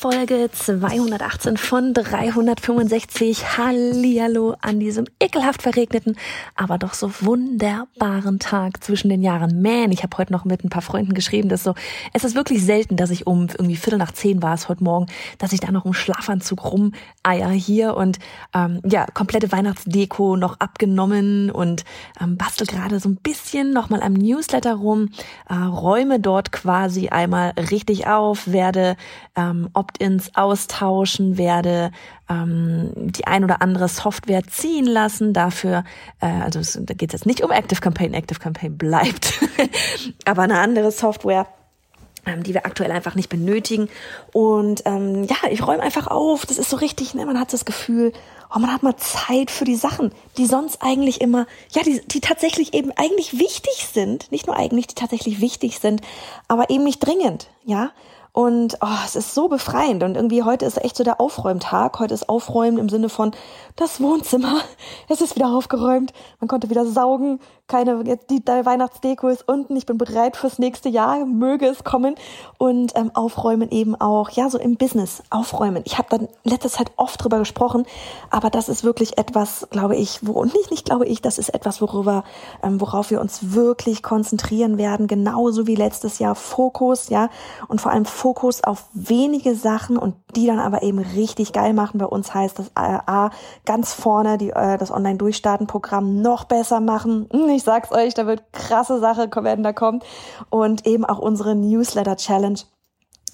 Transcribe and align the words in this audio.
Folge 0.00 0.48
218 0.50 1.58
von 1.58 1.92
365. 1.92 3.58
Hallihallo 3.58 4.56
an 4.62 4.80
diesem 4.80 5.04
ekelhaft 5.22 5.60
verregneten, 5.60 6.16
aber 6.56 6.78
doch 6.78 6.94
so 6.94 7.12
wunderbaren 7.20 8.38
Tag 8.38 8.82
zwischen 8.82 9.10
den 9.10 9.20
Jahren. 9.20 9.60
Man, 9.60 9.92
ich 9.92 10.02
habe 10.02 10.16
heute 10.16 10.32
noch 10.32 10.46
mit 10.46 10.64
ein 10.64 10.70
paar 10.70 10.80
Freunden 10.80 11.12
geschrieben, 11.12 11.50
dass 11.50 11.64
so, 11.64 11.74
es 12.14 12.24
ist 12.24 12.34
wirklich 12.34 12.64
selten, 12.64 12.96
dass 12.96 13.10
ich 13.10 13.26
um 13.26 13.48
irgendwie 13.48 13.76
Viertel 13.76 13.98
nach 13.98 14.12
zehn 14.12 14.42
war 14.42 14.54
es 14.54 14.70
heute 14.70 14.82
Morgen, 14.82 15.04
dass 15.36 15.52
ich 15.52 15.60
da 15.60 15.70
noch 15.70 15.84
im 15.84 15.92
Schlafanzug 15.92 16.64
rumeier 16.64 17.50
hier 17.50 17.94
und 17.94 18.18
ähm, 18.54 18.80
ja, 18.86 19.04
komplette 19.04 19.52
Weihnachtsdeko 19.52 20.36
noch 20.36 20.60
abgenommen 20.60 21.50
und 21.50 21.84
ähm, 22.18 22.38
bastel 22.38 22.66
gerade 22.66 23.00
so 23.00 23.10
ein 23.10 23.16
bisschen 23.16 23.74
nochmal 23.74 24.02
am 24.02 24.14
Newsletter 24.14 24.76
rum, 24.76 25.10
äh, 25.50 25.54
räume 25.56 26.20
dort 26.20 26.52
quasi 26.52 27.10
einmal 27.10 27.50
richtig 27.70 28.06
auf, 28.06 28.50
werde 28.50 28.96
ähm, 29.36 29.68
Opt-ins 29.90 30.34
austauschen, 30.34 31.36
werde 31.36 31.90
ähm, 32.28 32.92
die 32.94 33.26
ein 33.26 33.44
oder 33.44 33.60
andere 33.60 33.88
Software 33.88 34.44
ziehen 34.44 34.86
lassen. 34.86 35.32
Dafür, 35.32 35.84
äh, 36.20 36.26
also 36.26 36.60
es, 36.60 36.78
da 36.80 36.94
geht 36.94 37.10
es 37.10 37.20
jetzt 37.20 37.26
nicht 37.26 37.42
um 37.42 37.50
Active 37.50 37.80
Campaign, 37.80 38.14
Active 38.14 38.38
Campaign 38.38 38.78
bleibt, 38.78 39.32
aber 40.24 40.42
eine 40.42 40.58
andere 40.58 40.90
Software 40.90 41.46
ähm, 42.26 42.42
die 42.42 42.52
wir 42.52 42.66
aktuell 42.66 42.92
einfach 42.92 43.14
nicht 43.14 43.30
benötigen. 43.30 43.88
Und 44.34 44.82
ähm, 44.84 45.24
ja, 45.24 45.36
ich 45.50 45.66
räume 45.66 45.82
einfach 45.82 46.06
auf. 46.06 46.44
Das 46.44 46.58
ist 46.58 46.68
so 46.68 46.76
richtig, 46.76 47.14
ne? 47.14 47.24
man 47.24 47.40
hat 47.40 47.54
das 47.54 47.64
Gefühl, 47.64 48.12
oh, 48.54 48.58
man 48.58 48.70
hat 48.70 48.82
mal 48.82 48.96
Zeit 48.96 49.50
für 49.50 49.64
die 49.64 49.74
Sachen, 49.74 50.12
die 50.36 50.44
sonst 50.44 50.82
eigentlich 50.82 51.22
immer, 51.22 51.46
ja, 51.70 51.82
die, 51.82 52.02
die 52.06 52.20
tatsächlich 52.20 52.74
eben 52.74 52.92
eigentlich 52.94 53.38
wichtig 53.38 53.88
sind. 53.90 54.30
Nicht 54.30 54.46
nur 54.46 54.56
eigentlich, 54.56 54.88
die 54.88 54.96
tatsächlich 54.96 55.40
wichtig 55.40 55.78
sind, 55.78 56.02
aber 56.46 56.68
eben 56.68 56.84
nicht 56.84 56.98
dringend, 56.98 57.48
ja. 57.64 57.90
Und 58.32 58.78
oh, 58.80 58.86
es 59.04 59.16
ist 59.16 59.34
so 59.34 59.48
befreiend. 59.48 60.02
Und 60.02 60.14
irgendwie 60.14 60.42
heute 60.42 60.64
ist 60.64 60.82
echt 60.82 60.96
so 60.96 61.04
der 61.04 61.20
Aufräumtag. 61.20 61.98
Heute 61.98 62.14
ist 62.14 62.28
Aufräumen 62.28 62.78
im 62.78 62.88
Sinne 62.88 63.08
von 63.08 63.32
das 63.76 64.00
Wohnzimmer. 64.00 64.60
Es 65.08 65.20
ist 65.20 65.34
wieder 65.34 65.48
aufgeräumt. 65.48 66.12
Man 66.38 66.46
konnte 66.46 66.70
wieder 66.70 66.86
saugen. 66.86 67.40
Keine, 67.66 68.02
die, 68.04 68.16
die 68.44 68.46
Weihnachtsdeko 68.46 69.28
ist 69.28 69.46
unten. 69.48 69.76
Ich 69.76 69.86
bin 69.86 69.98
bereit 69.98 70.36
fürs 70.36 70.58
nächste 70.58 70.88
Jahr. 70.88 71.24
Möge 71.26 71.66
es 71.66 71.82
kommen. 71.82 72.14
Und 72.58 72.92
ähm, 72.96 73.10
aufräumen 73.14 73.70
eben 73.70 74.00
auch, 74.00 74.30
ja, 74.30 74.48
so 74.48 74.58
im 74.58 74.76
Business. 74.76 75.22
Aufräumen. 75.30 75.82
Ich 75.84 75.98
habe 75.98 76.08
dann 76.10 76.28
letzte 76.44 76.70
Zeit 76.70 76.92
oft 76.96 77.22
drüber 77.22 77.38
gesprochen, 77.38 77.86
aber 78.30 78.50
das 78.50 78.68
ist 78.68 78.84
wirklich 78.84 79.18
etwas, 79.18 79.66
glaube 79.70 79.96
ich, 79.96 80.20
wo, 80.26 80.32
und 80.32 80.54
nicht, 80.54 80.70
nicht 80.70 80.84
glaube 80.84 81.06
ich, 81.06 81.22
das 81.22 81.38
ist 81.38 81.52
etwas, 81.52 81.80
worüber, 81.80 82.24
ähm, 82.62 82.80
worauf 82.80 83.10
wir 83.10 83.20
uns 83.20 83.52
wirklich 83.52 84.02
konzentrieren 84.02 84.78
werden. 84.78 85.06
Genauso 85.06 85.66
wie 85.66 85.74
letztes 85.74 86.18
Jahr 86.18 86.34
Fokus, 86.34 87.08
ja. 87.08 87.30
Und 87.68 87.80
vor 87.80 87.92
allem 87.92 88.04
Fokus 88.20 88.62
auf 88.62 88.84
wenige 88.92 89.54
Sachen 89.54 89.96
und 89.96 90.14
die 90.36 90.46
dann 90.46 90.58
aber 90.58 90.82
eben 90.82 90.98
richtig 90.98 91.54
geil 91.54 91.72
machen. 91.72 91.96
Bei 91.96 92.04
uns 92.04 92.34
heißt 92.34 92.58
das 92.58 92.70
A, 92.74 93.30
ganz 93.64 93.94
vorne 93.94 94.36
die, 94.36 94.50
äh, 94.50 94.76
das 94.76 94.90
Online-Durchstarten-Programm 94.90 96.20
noch 96.20 96.44
besser 96.44 96.80
machen. 96.80 97.30
Hm, 97.32 97.48
ich 97.48 97.62
sag's 97.62 97.90
euch, 97.90 98.12
da 98.12 98.26
wird 98.26 98.52
krasse 98.52 99.00
Sache 99.00 99.30
werden 99.36 99.64
da 99.64 99.72
kommt. 99.72 100.04
Und 100.50 100.86
eben 100.86 101.06
auch 101.06 101.18
unsere 101.18 101.54
Newsletter-Challenge. 101.54 102.60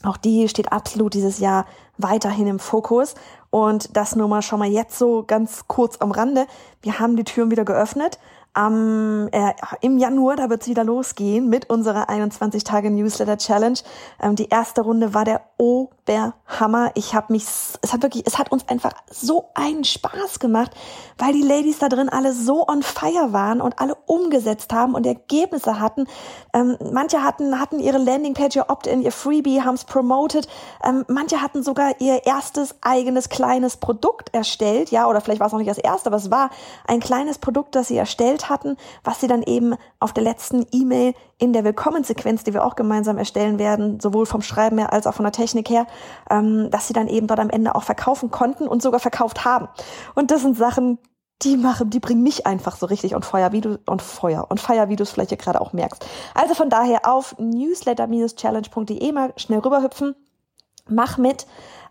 Auch 0.05 0.17
die 0.17 0.49
steht 0.49 0.71
absolut 0.71 1.15
dieses 1.15 1.41
Jahr 1.41 1.67
weiterhin 1.99 2.47
im 2.47 2.61
Fokus. 2.61 3.17
Und 3.51 3.97
das 3.97 4.15
nur 4.15 4.29
mal 4.29 4.43
schon 4.43 4.61
mal 4.61 4.69
jetzt 4.69 4.97
so 4.97 5.25
ganz 5.27 5.65
kurz 5.67 5.97
am 5.97 6.13
Rande. 6.13 6.47
Wir 6.81 7.01
haben 7.01 7.17
die 7.17 7.25
Türen 7.25 7.51
wieder 7.51 7.65
geöffnet 7.65 8.21
am, 8.57 9.29
äh, 9.33 9.53
im 9.83 9.99
Januar, 9.99 10.37
da 10.37 10.49
wird 10.49 10.63
es 10.63 10.69
wieder 10.69 10.83
losgehen 10.83 11.49
mit 11.49 11.69
unserer 11.69 12.09
21 12.09 12.65
Tage 12.65 12.91
Newsletter 12.91 13.37
Challenge. 13.37 13.79
Ähm, 14.21 14.35
die 14.35 14.49
erste 14.49 14.81
Runde 14.81 15.13
war 15.13 15.27
der 15.27 15.43
Oberhammer. 15.59 16.91
Ich 16.95 17.15
habe 17.15 17.35
mich, 17.35 17.45
es 17.45 17.93
hat 17.93 18.03
wirklich, 18.03 18.27
es 18.27 18.39
hat 18.39 18.51
uns 18.51 18.67
einfach 18.69 18.93
so 19.11 19.51
einen 19.55 19.85
Spaß 19.85 20.39
gemacht, 20.39 20.71
weil 21.19 21.35
die 21.35 21.43
Ladies 21.43 21.79
da 21.79 21.91
drin 21.91 22.09
alle 22.09 22.33
so 22.33 22.67
on 22.67 22.83
fire 22.83 23.35
waren 23.35 23.61
und 23.61 23.79
alle 23.79 23.95
umgesetzt 24.07 24.73
haben 24.73 24.95
und 24.95 25.07
Ergebnisse 25.07 25.79
hatten. 25.79 26.07
Ähm, 26.55 26.79
manche 26.93 27.23
hatten 27.23 27.61
hatten 27.61 27.79
ihre 27.79 27.99
Landingpage, 27.99 28.57
ihr 28.57 28.71
Opt-in, 28.71 29.03
ihr 29.03 29.13
Freebie, 29.13 29.61
haben 29.63 29.75
es 29.75 29.85
promoted. 29.85 30.49
Ähm, 30.83 31.05
manche 31.09 31.43
hatten 31.43 31.63
sogar 31.63 32.01
ihr 32.01 32.25
erstes 32.25 32.75
eigenes 32.81 33.29
kleines 33.29 33.77
Produkt 33.77 34.35
erstellt, 34.35 34.91
ja, 34.91 35.07
oder 35.09 35.21
vielleicht 35.21 35.41
war 35.41 35.49
es 35.49 35.53
noch 35.53 35.59
nicht 35.59 35.71
das 35.71 35.79
erste, 35.79 36.09
aber 36.09 36.17
es 36.17 36.31
war 36.31 36.49
ein 36.87 37.01
kleines 37.01 37.37
Produkt, 37.37 37.75
das 37.75 37.89
sie 37.89 37.99
erstellt 37.99 38.46
hatten, 38.49 38.77
was 39.05 39.21
sie 39.21 39.27
dann 39.27 39.43
eben 39.43 39.75
auf 40.01 40.13
der 40.13 40.25
letzten 40.25 40.67
E-Mail 40.73 41.15
in 41.39 41.53
der 41.53 41.65
Willkommensequenz, 41.65 42.45
die 42.45 42.55
wir 42.55 42.65
auch 42.65 42.77
gemeinsam 42.77 43.19
erstellen 43.19 43.59
werden, 43.59 44.01
sowohl 44.01 44.27
vom 44.27 44.43
Schreiben 44.43 44.79
her 44.79 44.93
als 44.93 45.07
auch 45.07 45.15
von 45.15 45.25
der 45.25 45.33
Technik 45.33 45.69
her, 45.69 45.87
ähm, 46.31 46.71
dass 46.71 46.89
sie 46.89 46.95
dann 46.95 47.09
eben 47.09 47.27
dort 47.27 47.41
am 47.41 47.51
Ende 47.51 47.75
auch 47.75 47.83
verkaufen 47.83 48.31
konnten 48.31 48.69
und 48.69 48.83
sogar 48.83 49.01
verkauft 49.01 49.45
haben. 49.45 49.69
Und 50.15 50.31
das 50.31 50.43
sind 50.43 50.57
Sachen, 50.57 50.99
die 51.43 51.57
machen, 51.57 51.91
die 51.91 52.01
bringen 52.01 52.23
mich 52.23 52.47
einfach 52.47 52.77
so 52.77 52.87
richtig 52.87 53.15
on 53.15 53.23
Feuer, 53.23 53.53
wie 53.53 53.61
du 53.61 53.79
und 53.87 54.01
Feuer 54.01 54.47
und 54.49 54.61
Feier, 54.61 54.89
wie 54.89 54.97
du 54.97 55.03
es 55.03 55.11
vielleicht 55.11 55.31
hier 55.31 55.39
gerade 55.39 55.61
auch 55.61 55.73
merkst. 55.73 56.07
Also 56.35 56.55
von 56.55 56.71
daher 56.71 57.01
auf 57.05 57.37
newsletter-challenge.de 57.39 59.13
mal 59.13 59.33
schnell 59.37 59.59
rüberhüpfen, 59.59 60.15
mach 60.89 61.19
mit. 61.19 61.47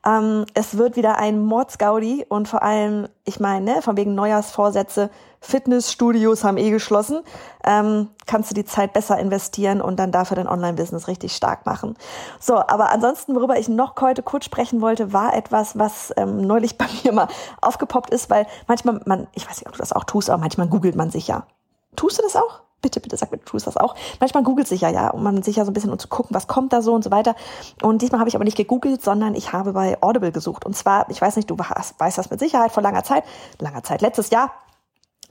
Ähm, 0.05 0.45
es 0.53 0.77
wird 0.77 0.95
wieder 0.95 1.17
ein 1.17 1.39
Mordsgaudi 1.39 2.25
und 2.29 2.47
vor 2.47 2.61
allem, 2.61 3.07
ich 3.23 3.39
meine, 3.39 3.75
ne, 3.75 3.81
von 3.81 3.97
wegen 3.97 4.13
Neujahrsvorsätze, 4.15 5.09
Fitnessstudios 5.41 6.43
haben 6.43 6.57
eh 6.57 6.71
geschlossen, 6.71 7.21
ähm, 7.63 8.09
kannst 8.25 8.49
du 8.49 8.55
die 8.55 8.65
Zeit 8.65 8.93
besser 8.93 9.19
investieren 9.19 9.81
und 9.81 9.97
dann 9.97 10.11
dafür 10.11 10.35
dein 10.35 10.47
Online-Business 10.47 11.07
richtig 11.07 11.35
stark 11.35 11.65
machen. 11.65 11.95
So, 12.39 12.55
aber 12.55 12.91
ansonsten, 12.91 13.35
worüber 13.35 13.57
ich 13.57 13.69
noch 13.69 13.95
heute 14.01 14.23
kurz 14.23 14.45
sprechen 14.45 14.81
wollte, 14.81 15.13
war 15.13 15.35
etwas, 15.35 15.77
was 15.77 16.13
ähm, 16.17 16.41
neulich 16.45 16.77
bei 16.79 16.85
mir 17.03 17.11
mal 17.11 17.27
aufgepoppt 17.61 18.09
ist, 18.11 18.29
weil 18.29 18.47
manchmal, 18.67 19.01
man, 19.05 19.27
ich 19.33 19.47
weiß 19.47 19.57
nicht, 19.57 19.67
ob 19.67 19.73
du 19.73 19.79
das 19.79 19.93
auch 19.93 20.03
tust, 20.03 20.29
aber 20.29 20.41
manchmal 20.41 20.67
googelt 20.67 20.95
man 20.95 21.11
sich 21.11 21.27
ja. 21.27 21.45
Tust 21.95 22.17
du 22.17 22.23
das 22.23 22.35
auch? 22.35 22.64
Bitte, 22.85 22.99
bitte 22.99 23.17
sag 23.17 23.31
mir, 23.31 23.39
du 23.39 23.45
tust 23.45 23.65
das 23.65 23.77
auch. 23.77 23.95
Manchmal 24.19 24.43
googelt 24.43 24.67
sich 24.67 24.81
ja, 24.81 24.89
ja, 24.89 25.09
um 25.09 25.23
man 25.23 25.41
sich 25.41 25.55
ja 25.55 25.65
so 25.65 25.71
ein 25.71 25.73
bisschen 25.73 25.89
um 25.89 25.97
zu 25.97 26.07
gucken, 26.07 26.35
was 26.35 26.45
kommt 26.45 26.71
da 26.71 26.83
so 26.83 26.93
und 26.93 27.03
so 27.03 27.09
weiter. 27.09 27.35
Und 27.81 28.03
diesmal 28.03 28.19
habe 28.19 28.29
ich 28.29 28.35
aber 28.35 28.43
nicht 28.45 28.57
gegoogelt, 28.57 29.01
sondern 29.01 29.33
ich 29.33 29.53
habe 29.53 29.73
bei 29.73 29.97
Audible 30.01 30.31
gesucht. 30.31 30.65
Und 30.65 30.75
zwar, 30.75 31.09
ich 31.09 31.19
weiß 31.19 31.35
nicht, 31.35 31.49
du 31.49 31.57
weißt 31.57 32.17
das 32.17 32.29
mit 32.29 32.39
Sicherheit 32.39 32.71
vor 32.71 32.83
langer 32.83 33.03
Zeit, 33.03 33.23
langer 33.59 33.81
Zeit, 33.81 34.01
letztes 34.01 34.29
Jahr 34.29 34.51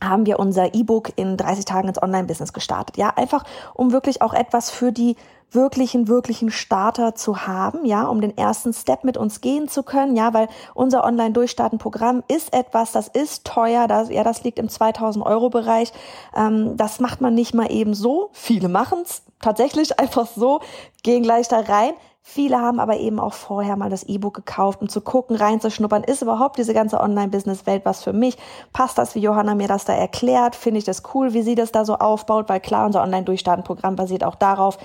haben 0.02 0.26
wir 0.26 0.38
unser 0.38 0.74
E-Book 0.74 1.12
in 1.16 1.36
30 1.36 1.64
Tagen 1.64 1.88
ins 1.88 2.02
Online-Business 2.02 2.52
gestartet. 2.52 2.96
Ja, 2.96 3.10
einfach 3.10 3.44
um 3.74 3.92
wirklich 3.92 4.22
auch 4.22 4.34
etwas 4.34 4.70
für 4.70 4.92
die 4.92 5.16
wirklichen, 5.54 6.08
wirklichen 6.08 6.50
Starter 6.50 7.14
zu 7.14 7.46
haben, 7.46 7.84
ja, 7.84 8.04
um 8.04 8.20
den 8.20 8.36
ersten 8.36 8.72
Step 8.72 9.04
mit 9.04 9.16
uns 9.16 9.40
gehen 9.40 9.68
zu 9.68 9.82
können, 9.82 10.16
ja, 10.16 10.34
weil 10.34 10.48
unser 10.74 11.04
Online-Durchstarten-Programm 11.04 12.24
ist 12.28 12.52
etwas, 12.52 12.92
das 12.92 13.08
ist 13.08 13.44
teuer, 13.44 13.86
das, 13.86 14.10
ja, 14.10 14.24
das 14.24 14.42
liegt 14.42 14.58
im 14.58 14.68
2000 14.68 15.24
Euro 15.24 15.50
Bereich, 15.50 15.92
ähm, 16.36 16.76
das 16.76 17.00
macht 17.00 17.20
man 17.20 17.34
nicht 17.34 17.54
mal 17.54 17.70
eben 17.70 17.94
so, 17.94 18.30
viele 18.32 18.68
machen 18.68 19.00
es 19.04 19.22
tatsächlich 19.40 19.98
einfach 20.00 20.26
so, 20.26 20.60
gehen 21.02 21.22
gleich 21.22 21.48
da 21.48 21.60
rein, 21.60 21.92
Viele 22.26 22.58
haben 22.58 22.80
aber 22.80 22.96
eben 22.96 23.20
auch 23.20 23.34
vorher 23.34 23.76
mal 23.76 23.90
das 23.90 24.02
E-Book 24.04 24.32
gekauft, 24.32 24.80
um 24.80 24.88
zu 24.88 25.02
gucken, 25.02 25.36
reinzuschnuppern, 25.36 26.04
ist 26.04 26.22
überhaupt 26.22 26.56
diese 26.56 26.72
ganze 26.72 26.98
Online-Business-Welt 26.98 27.84
was 27.84 28.02
für 28.02 28.14
mich? 28.14 28.38
Passt 28.72 28.96
das, 28.96 29.14
wie 29.14 29.20
Johanna 29.20 29.54
mir 29.54 29.68
das 29.68 29.84
da 29.84 29.92
erklärt? 29.92 30.56
Finde 30.56 30.78
ich 30.78 30.84
das 30.84 31.02
cool, 31.12 31.34
wie 31.34 31.42
sie 31.42 31.54
das 31.54 31.70
da 31.70 31.84
so 31.84 31.96
aufbaut? 31.96 32.48
Weil 32.48 32.60
klar, 32.60 32.86
unser 32.86 33.02
Online-Durchstarten-Programm 33.02 33.94
basiert 33.94 34.24
auch 34.24 34.36
darauf. 34.36 34.78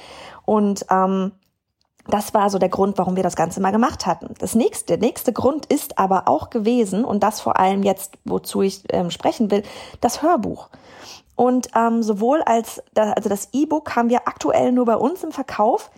Und 0.44 0.86
ähm, 0.92 1.32
das 2.08 2.34
war 2.34 2.50
so 2.50 2.60
der 2.60 2.68
Grund, 2.68 2.98
warum 2.98 3.16
wir 3.16 3.24
das 3.24 3.38
Ganze 3.38 3.62
mal 3.62 3.72
gemacht 3.72 4.06
hatten. 4.06 4.34
Das 4.40 4.54
nächste, 4.54 4.98
der 4.98 5.08
nächste 5.08 5.32
Grund 5.32 5.66
ist 5.66 5.98
aber 5.98 6.28
auch 6.28 6.50
gewesen, 6.50 7.06
und 7.06 7.24
das 7.24 7.40
vor 7.40 7.58
allem 7.58 7.84
jetzt, 7.84 8.18
wozu 8.26 8.64
ich 8.64 8.84
ähm, 8.90 9.12
sprechen 9.12 9.50
will, 9.50 9.64
das 10.02 10.22
Hörbuch. 10.22 10.68
Und 11.38 11.70
ähm, 11.74 12.04
sowohl 12.04 12.42
als, 12.42 12.84
also 12.96 13.30
das 13.30 13.48
E-Book 13.54 13.96
haben 13.96 14.10
wir 14.10 14.28
aktuell 14.28 14.74
nur 14.74 14.84
bei 14.84 14.98
uns 14.98 15.24
im 15.24 15.32
Verkauf 15.32 15.90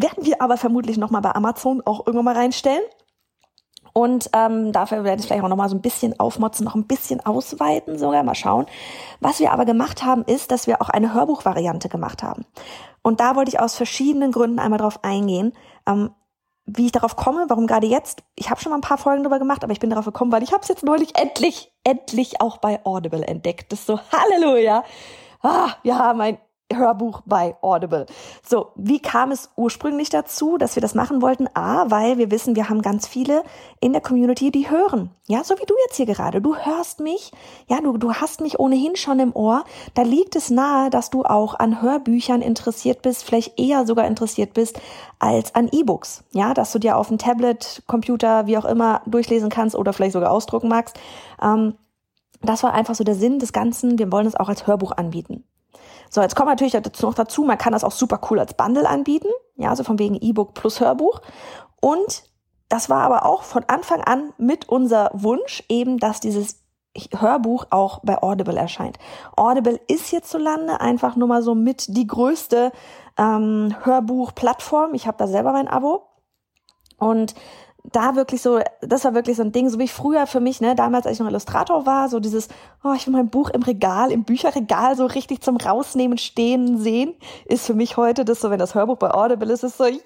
werden 0.00 0.24
wir 0.24 0.42
aber 0.42 0.56
vermutlich 0.56 0.96
nochmal 0.98 1.22
bei 1.22 1.34
Amazon 1.34 1.82
auch 1.84 2.06
irgendwann 2.06 2.24
mal 2.26 2.36
reinstellen. 2.36 2.82
Und 3.92 4.30
ähm, 4.34 4.72
dafür 4.72 5.04
werde 5.04 5.20
ich 5.20 5.26
vielleicht 5.26 5.42
auch 5.42 5.48
noch 5.48 5.56
mal 5.56 5.68
so 5.68 5.74
ein 5.74 5.82
bisschen 5.82 6.18
aufmotzen, 6.18 6.64
noch 6.64 6.76
ein 6.76 6.86
bisschen 6.86 7.24
ausweiten 7.24 7.98
sogar, 7.98 8.22
mal 8.22 8.34
schauen. 8.34 8.66
Was 9.20 9.40
wir 9.40 9.52
aber 9.52 9.64
gemacht 9.64 10.04
haben, 10.04 10.22
ist, 10.24 10.52
dass 10.52 10.66
wir 10.66 10.80
auch 10.80 10.88
eine 10.88 11.12
Hörbuchvariante 11.12 11.88
gemacht 11.88 12.22
haben. 12.22 12.44
Und 13.02 13.20
da 13.20 13.34
wollte 13.34 13.50
ich 13.50 13.60
aus 13.60 13.74
verschiedenen 13.74 14.30
Gründen 14.32 14.58
einmal 14.58 14.78
drauf 14.78 15.02
eingehen, 15.02 15.52
ähm, 15.86 16.10
wie 16.66 16.86
ich 16.86 16.92
darauf 16.92 17.16
komme, 17.16 17.46
warum 17.48 17.66
gerade 17.66 17.86
jetzt. 17.86 18.22
Ich 18.36 18.50
habe 18.50 18.60
schon 18.60 18.70
mal 18.70 18.78
ein 18.78 18.82
paar 18.82 18.98
Folgen 18.98 19.24
darüber 19.24 19.40
gemacht, 19.40 19.64
aber 19.64 19.72
ich 19.72 19.80
bin 19.80 19.90
darauf 19.90 20.04
gekommen, 20.04 20.30
weil 20.30 20.42
ich 20.42 20.52
habe 20.52 20.62
es 20.62 20.68
jetzt 20.68 20.84
neulich 20.84 21.18
endlich, 21.18 21.72
endlich 21.82 22.40
auch 22.40 22.58
bei 22.58 22.84
Audible 22.84 23.26
entdeckt. 23.26 23.72
Das 23.72 23.80
ist 23.80 23.86
so 23.86 23.98
Halleluja. 24.12 24.84
Ah, 25.42 25.70
wir 25.82 25.98
haben 25.98 26.20
ein 26.20 26.38
Hörbuch 26.72 27.22
bei 27.26 27.56
Audible. 27.60 28.06
So, 28.46 28.68
wie 28.76 29.00
kam 29.00 29.30
es 29.30 29.50
ursprünglich 29.56 30.10
dazu, 30.10 30.58
dass 30.58 30.76
wir 30.76 30.80
das 30.80 30.94
machen 30.94 31.22
wollten? 31.22 31.48
A, 31.54 31.90
weil 31.90 32.18
wir 32.18 32.30
wissen, 32.30 32.56
wir 32.56 32.68
haben 32.68 32.82
ganz 32.82 33.06
viele 33.06 33.42
in 33.80 33.92
der 33.92 34.00
Community, 34.02 34.50
die 34.50 34.70
hören. 34.70 35.10
Ja, 35.26 35.44
so 35.44 35.54
wie 35.58 35.66
du 35.66 35.74
jetzt 35.86 35.96
hier 35.96 36.06
gerade. 36.06 36.40
Du 36.40 36.56
hörst 36.56 37.00
mich. 37.00 37.32
Ja, 37.68 37.80
du, 37.80 37.96
du 37.96 38.14
hast 38.14 38.40
mich 38.40 38.58
ohnehin 38.58 38.96
schon 38.96 39.20
im 39.20 39.34
Ohr. 39.34 39.64
Da 39.94 40.02
liegt 40.02 40.36
es 40.36 40.50
nahe, 40.50 40.90
dass 40.90 41.10
du 41.10 41.24
auch 41.24 41.58
an 41.58 41.82
Hörbüchern 41.82 42.42
interessiert 42.42 43.02
bist, 43.02 43.24
vielleicht 43.24 43.58
eher 43.58 43.86
sogar 43.86 44.06
interessiert 44.06 44.54
bist 44.54 44.80
als 45.18 45.54
an 45.54 45.68
E-Books. 45.70 46.24
Ja, 46.32 46.54
dass 46.54 46.72
du 46.72 46.78
dir 46.78 46.96
auf 46.96 47.08
dem 47.08 47.18
Tablet, 47.18 47.82
Computer, 47.86 48.46
wie 48.46 48.58
auch 48.58 48.64
immer 48.64 49.02
durchlesen 49.06 49.50
kannst 49.50 49.76
oder 49.76 49.92
vielleicht 49.92 50.12
sogar 50.12 50.30
ausdrucken 50.30 50.68
magst. 50.68 50.98
Ähm, 51.42 51.74
das 52.42 52.62
war 52.62 52.72
einfach 52.72 52.94
so 52.94 53.04
der 53.04 53.14
Sinn 53.14 53.38
des 53.38 53.52
Ganzen. 53.52 53.98
Wir 53.98 54.10
wollen 54.10 54.26
es 54.26 54.34
auch 54.34 54.48
als 54.48 54.66
Hörbuch 54.66 54.92
anbieten. 54.92 55.44
So, 56.10 56.20
jetzt 56.20 56.34
kommt 56.36 56.48
natürlich 56.48 56.72
dazu 56.72 57.06
noch 57.06 57.14
dazu, 57.14 57.44
man 57.44 57.56
kann 57.56 57.72
das 57.72 57.84
auch 57.84 57.92
super 57.92 58.20
cool 58.30 58.40
als 58.40 58.54
Bundle 58.54 58.88
anbieten, 58.88 59.28
ja, 59.56 59.70
also 59.70 59.84
von 59.84 59.98
wegen 59.98 60.16
E-Book 60.16 60.54
plus 60.54 60.80
Hörbuch. 60.80 61.20
Und 61.80 62.24
das 62.68 62.90
war 62.90 63.02
aber 63.02 63.24
auch 63.24 63.44
von 63.44 63.64
Anfang 63.68 64.02
an 64.02 64.32
mit 64.36 64.68
unser 64.68 65.10
Wunsch 65.14 65.62
eben, 65.68 65.98
dass 65.98 66.20
dieses 66.20 66.64
Hörbuch 67.16 67.66
auch 67.70 68.00
bei 68.02 68.20
Audible 68.20 68.56
erscheint. 68.56 68.98
Audible 69.36 69.80
ist 69.86 70.06
hierzulande 70.06 70.80
einfach 70.80 71.14
nur 71.14 71.28
mal 71.28 71.42
so 71.42 71.54
mit 71.54 71.96
die 71.96 72.06
größte 72.06 72.72
ähm, 73.16 73.74
Hörbuch-Plattform. 73.82 74.94
Ich 74.94 75.06
habe 75.06 75.16
da 75.16 75.28
selber 75.28 75.52
mein 75.52 75.68
Abo. 75.68 76.08
Und 76.98 77.34
da 77.84 78.16
wirklich 78.16 78.42
so, 78.42 78.60
das 78.80 79.04
war 79.04 79.14
wirklich 79.14 79.36
so 79.36 79.42
ein 79.42 79.52
Ding, 79.52 79.68
so 79.68 79.78
wie 79.78 79.88
früher 79.88 80.26
für 80.26 80.40
mich, 80.40 80.60
ne, 80.60 80.74
damals, 80.74 81.06
als 81.06 81.14
ich 81.14 81.20
noch 81.20 81.28
Illustrator 81.28 81.86
war, 81.86 82.08
so 82.08 82.20
dieses, 82.20 82.48
oh, 82.84 82.92
ich 82.94 83.06
will 83.06 83.12
mein 83.12 83.28
Buch 83.28 83.50
im 83.50 83.62
Regal, 83.62 84.12
im 84.12 84.24
Bücherregal 84.24 84.96
so 84.96 85.06
richtig 85.06 85.40
zum 85.40 85.56
Rausnehmen 85.56 86.18
stehen 86.18 86.78
sehen, 86.78 87.14
ist 87.46 87.66
für 87.66 87.74
mich 87.74 87.96
heute 87.96 88.24
das 88.24 88.40
so, 88.40 88.50
wenn 88.50 88.58
das 88.58 88.74
Hörbuch 88.74 88.96
bei 88.96 89.10
Audible 89.10 89.52
ist, 89.52 89.64
ist 89.64 89.78
so, 89.78 89.86
ja, 89.86 89.98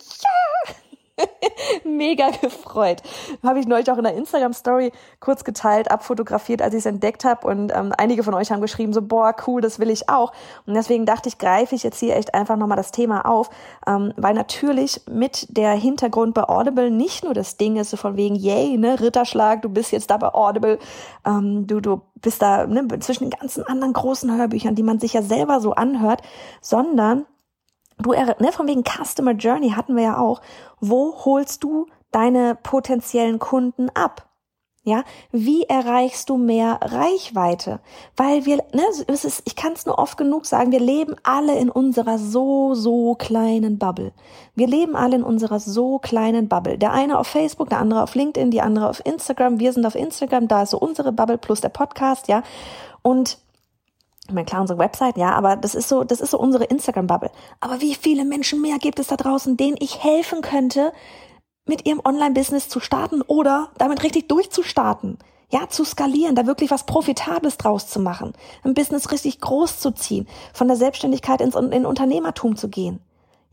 Mega 1.96 2.31
gefreut. 2.41 3.02
Habe 3.43 3.61
ich 3.61 3.67
neulich 3.67 3.91
auch 3.91 3.99
in 3.99 4.05
der 4.05 4.14
Instagram-Story 4.14 4.93
kurz 5.20 5.44
geteilt, 5.44 5.91
abfotografiert, 5.91 6.62
als 6.62 6.75
ich 6.75 6.81
es 6.81 6.87
entdeckt 6.87 7.25
habe. 7.25 7.46
Und 7.46 7.73
ähm, 7.75 7.93
einige 7.96 8.23
von 8.23 8.35
euch 8.35 8.50
haben 8.50 8.61
geschrieben, 8.61 8.93
so, 8.93 9.02
boah, 9.02 9.35
cool, 9.46 9.61
das 9.61 9.79
will 9.79 9.91
ich 9.91 10.08
auch. 10.08 10.32
Und 10.67 10.75
deswegen 10.75 11.06
dachte 11.06 11.29
ich, 11.29 11.38
greife 11.38 11.75
ich 11.75 11.82
jetzt 11.82 11.99
hier 11.99 12.17
echt 12.17 12.35
einfach 12.35 12.56
nochmal 12.56 12.76
das 12.76 12.93
Thema 12.93 13.26
auf. 13.26 13.50
Ähm, 13.87 14.12
weil 14.17 14.35
natürlich 14.35 15.02
mit 15.11 15.46
der 15.56 15.73
Hintergrund 15.73 16.35
bei 16.35 16.44
Audible 16.44 16.91
nicht 16.91 17.25
nur 17.25 17.35
das 17.35 17.56
Ding 17.56 17.76
ist, 17.76 17.91
so 17.91 17.96
von 17.96 18.17
wegen, 18.17 18.35
yay, 18.35 18.76
ne, 18.76 19.00
Ritterschlag, 19.00 19.62
du 19.62 19.69
bist 19.69 19.93
jetzt 19.93 20.11
da 20.11 20.17
bei 20.17 20.32
Audible, 20.32 20.79
ähm, 21.26 21.67
du, 21.67 21.81
du 21.81 22.02
bist 22.20 22.43
da 22.43 22.67
ne, 22.67 22.87
zwischen 23.00 23.31
den 23.31 23.38
ganzen 23.38 23.64
anderen 23.67 23.93
großen 23.93 24.37
Hörbüchern, 24.37 24.75
die 24.75 24.82
man 24.82 24.99
sich 24.99 25.12
ja 25.12 25.23
selber 25.23 25.61
so 25.61 25.73
anhört, 25.73 26.23
sondern 26.61 27.26
du, 27.99 28.12
ne, 28.12 28.52
von 28.52 28.67
wegen 28.67 28.85
Customer 28.85 29.32
Journey 29.32 29.70
hatten 29.70 29.96
wir 29.96 30.05
ja 30.05 30.19
auch. 30.19 30.41
Wo 30.81 31.25
holst 31.25 31.64
du 31.64 31.87
deine 32.11 32.55
potenziellen 32.55 33.38
Kunden 33.38 33.91
ab? 33.91 34.29
Ja, 34.87 35.02
wie 35.32 35.62
erreichst 35.62 36.29
du 36.29 36.37
mehr 36.37 36.79
Reichweite? 36.82 37.81
Weil 38.19 38.44
wir, 38.44 38.58
ne, 38.75 38.82
es 39.06 39.25
ist, 39.25 39.41
ich 39.46 39.56
kann 39.56 39.73
es 39.73 39.87
nur 39.87 39.99
oft 39.99 40.19
genug 40.19 40.44
sagen, 40.44 40.73
wir 40.73 40.81
leben 40.81 41.17
alle 41.23 41.58
in 41.58 41.70
unserer 41.70 42.19
so, 42.19 42.75
so 42.75 43.14
kleinen 43.14 43.79
Bubble. 43.79 44.12
Wir 44.55 44.67
leben 44.67 44.94
alle 44.94 45.17
in 45.17 45.23
unserer 45.23 45.58
so 45.58 45.99
kleinen 45.99 46.49
Bubble. 46.49 46.76
Der 46.76 46.93
eine 46.93 47.19
auf 47.19 47.29
Facebook, 47.29 47.70
der 47.70 47.79
andere 47.79 48.02
auf 48.02 48.14
LinkedIn, 48.14 48.50
die 48.50 48.61
andere 48.61 48.91
auf 48.91 49.00
Instagram. 49.06 49.58
Wir 49.58 49.73
sind 49.73 49.87
auf 49.87 49.94
Instagram, 49.94 50.49
da 50.49 50.64
ist 50.64 50.70
so 50.70 50.79
unsere 50.79 51.12
Bubble 51.12 51.38
plus 51.38 51.62
der 51.62 51.70
Podcast, 51.70 52.29
ja. 52.29 52.43
Und 53.00 53.38
ich 54.26 54.32
meine, 54.32 54.47
klar, 54.47 54.62
unsere 54.62 54.79
Website, 54.79 55.19
ja, 55.19 55.32
aber 55.32 55.56
das 55.56 55.75
ist 55.75 55.88
so, 55.88 56.03
das 56.03 56.21
ist 56.21 56.31
so 56.31 56.38
unsere 56.38 56.65
Instagram-Bubble. 56.65 57.31
Aber 57.61 57.81
wie 57.81 57.94
viele 57.94 58.25
Menschen 58.25 58.62
mehr 58.62 58.79
gibt 58.79 58.99
es 58.99 59.09
da 59.09 59.17
draußen, 59.17 59.56
denen 59.56 59.76
ich 59.79 60.03
helfen 60.03 60.41
könnte, 60.41 60.93
mit 61.67 61.87
ihrem 61.87 62.00
Online-Business 62.05 62.69
zu 62.69 62.81
starten 62.81 63.21
oder 63.23 63.69
damit 63.76 64.03
richtig 64.03 64.29
durchzustarten? 64.29 65.19
Ja, 65.50 65.69
zu 65.69 65.85
skalieren, 65.85 66.35
da 66.35 66.47
wirklich 66.47 66.71
was 66.71 66.87
Profitables 66.87 67.59
draus 67.59 67.87
zu 67.87 68.00
machen, 68.00 68.32
ein 68.65 68.75
Business 68.75 69.12
richtig 69.12 69.41
groß 69.41 69.79
zu 69.79 69.93
ziehen, 69.93 70.27
von 70.55 70.69
der 70.69 70.77
Selbstständigkeit 70.77 71.43
ins 71.43 71.55
in 71.55 71.85
Unternehmertum 71.85 72.56
zu 72.56 72.69
gehen. 72.69 73.00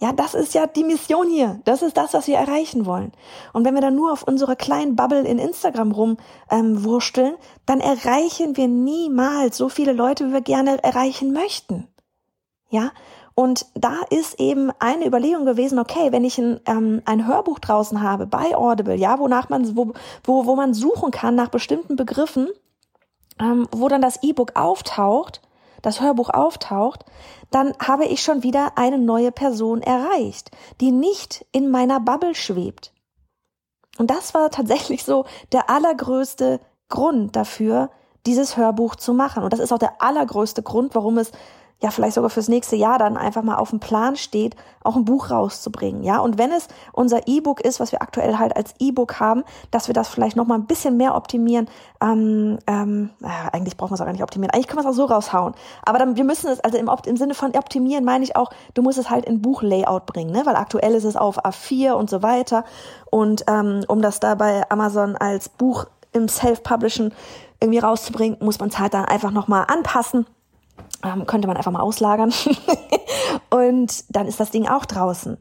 Ja, 0.01 0.11
das 0.13 0.33
ist 0.33 0.55
ja 0.55 0.65
die 0.65 0.83
Mission 0.83 1.29
hier. 1.29 1.61
Das 1.63 1.83
ist 1.83 1.95
das, 1.95 2.15
was 2.15 2.25
wir 2.25 2.35
erreichen 2.35 2.87
wollen. 2.87 3.11
Und 3.53 3.65
wenn 3.65 3.75
wir 3.75 3.81
dann 3.81 3.95
nur 3.95 4.11
auf 4.11 4.23
unserer 4.23 4.55
kleinen 4.55 4.95
Bubble 4.95 5.21
in 5.21 5.37
Instagram 5.37 5.91
rumwursteln, 5.91 7.33
ähm, 7.33 7.39
dann 7.67 7.81
erreichen 7.81 8.57
wir 8.57 8.67
niemals 8.67 9.57
so 9.57 9.69
viele 9.69 9.93
Leute, 9.93 10.27
wie 10.27 10.33
wir 10.33 10.41
gerne 10.41 10.83
erreichen 10.83 11.33
möchten. 11.33 11.87
Ja, 12.69 12.91
und 13.35 13.67
da 13.75 13.97
ist 14.09 14.39
eben 14.39 14.71
eine 14.79 15.05
Überlegung 15.05 15.45
gewesen, 15.45 15.77
okay, 15.77 16.11
wenn 16.11 16.23
ich 16.23 16.39
ein, 16.39 16.59
ähm, 16.65 17.03
ein 17.05 17.27
Hörbuch 17.27 17.59
draußen 17.59 18.01
habe 18.01 18.25
bei 18.25 18.55
Audible, 18.55 18.95
ja, 18.95 19.19
wonach 19.19 19.49
man, 19.49 19.77
wo, 19.77 19.93
wo, 20.23 20.47
wo 20.47 20.55
man 20.55 20.73
suchen 20.73 21.11
kann 21.11 21.35
nach 21.35 21.49
bestimmten 21.49 21.95
Begriffen, 21.95 22.49
ähm, 23.39 23.67
wo 23.71 23.87
dann 23.87 24.01
das 24.01 24.23
E-Book 24.23 24.55
auftaucht, 24.55 25.41
das 25.81 26.01
Hörbuch 26.01 26.29
auftaucht, 26.29 27.05
dann 27.49 27.73
habe 27.79 28.05
ich 28.05 28.23
schon 28.23 28.43
wieder 28.43 28.77
eine 28.77 28.97
neue 28.97 29.31
Person 29.31 29.81
erreicht, 29.81 30.51
die 30.79 30.91
nicht 30.91 31.45
in 31.51 31.69
meiner 31.69 31.99
Bubble 31.99 32.35
schwebt. 32.35 32.93
Und 33.97 34.09
das 34.09 34.33
war 34.33 34.49
tatsächlich 34.49 35.03
so 35.03 35.25
der 35.51 35.69
allergrößte 35.69 36.59
Grund 36.89 37.35
dafür, 37.35 37.89
dieses 38.25 38.57
Hörbuch 38.57 38.95
zu 38.95 39.13
machen. 39.13 39.43
Und 39.43 39.51
das 39.53 39.59
ist 39.59 39.71
auch 39.71 39.79
der 39.79 40.01
allergrößte 40.01 40.63
Grund, 40.63 40.95
warum 40.95 41.17
es 41.17 41.31
ja 41.81 41.89
vielleicht 41.89 42.13
sogar 42.13 42.29
fürs 42.29 42.47
nächste 42.47 42.75
Jahr 42.75 42.99
dann 42.99 43.17
einfach 43.17 43.41
mal 43.41 43.55
auf 43.55 43.71
dem 43.71 43.79
Plan 43.79 44.15
steht, 44.15 44.55
auch 44.83 44.95
ein 44.95 45.05
Buch 45.05 45.31
rauszubringen, 45.31 46.03
ja. 46.03 46.19
Und 46.19 46.37
wenn 46.37 46.51
es 46.51 46.67
unser 46.91 47.27
E-Book 47.27 47.61
ist, 47.61 47.79
was 47.79 47.91
wir 47.91 48.01
aktuell 48.01 48.37
halt 48.37 48.55
als 48.55 48.75
E-Book 48.79 49.19
haben, 49.19 49.43
dass 49.71 49.87
wir 49.87 49.93
das 49.93 50.07
vielleicht 50.07 50.35
noch 50.35 50.45
mal 50.45 50.55
ein 50.55 50.65
bisschen 50.65 50.97
mehr 50.97 51.15
optimieren. 51.15 51.67
Ähm, 52.01 52.59
ähm, 52.67 53.09
äh, 53.21 53.27
eigentlich 53.51 53.77
brauchen 53.77 53.91
wir 53.91 53.95
es 53.95 54.01
auch 54.01 54.05
gar 54.05 54.11
nicht 54.11 54.23
optimieren. 54.23 54.51
Eigentlich 54.53 54.67
können 54.67 54.83
wir 54.83 54.89
es 54.89 54.95
auch 54.95 54.97
so 54.97 55.05
raushauen. 55.05 55.53
Aber 55.83 55.97
dann, 55.97 56.15
wir 56.15 56.23
müssen 56.23 56.49
es 56.49 56.59
also 56.59 56.77
im, 56.77 56.89
im 57.05 57.17
Sinne 57.17 57.33
von 57.33 57.55
optimieren 57.55 58.05
meine 58.05 58.23
ich 58.23 58.35
auch, 58.35 58.51
du 58.73 58.81
musst 58.81 58.97
es 58.97 59.09
halt 59.09 59.25
in 59.25 59.41
Buchlayout 59.41 60.05
bringen, 60.05 60.31
ne? 60.31 60.45
Weil 60.45 60.55
aktuell 60.55 60.93
ist 60.93 61.03
es 61.03 61.15
auf 61.15 61.43
A4 61.43 61.93
und 61.93 62.09
so 62.09 62.21
weiter. 62.21 62.63
Und 63.09 63.43
ähm, 63.47 63.83
um 63.87 64.01
das 64.01 64.19
da 64.19 64.35
bei 64.35 64.69
Amazon 64.69 65.15
als 65.17 65.49
Buch 65.49 65.85
im 66.13 66.27
Self-Publishen 66.27 67.13
irgendwie 67.59 67.79
rauszubringen, 67.79 68.37
muss 68.41 68.59
man 68.59 68.69
es 68.69 68.79
halt 68.79 68.93
dann 68.93 69.05
einfach 69.05 69.31
noch 69.31 69.47
mal 69.47 69.63
anpassen 69.63 70.25
ähm, 71.03 71.25
könnte 71.25 71.47
man 71.47 71.57
einfach 71.57 71.71
mal 71.71 71.81
auslagern. 71.81 72.33
und 73.49 74.03
dann 74.09 74.27
ist 74.27 74.39
das 74.39 74.51
Ding 74.51 74.67
auch 74.67 74.85
draußen. 74.85 75.37